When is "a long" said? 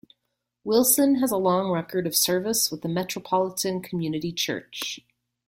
1.29-1.69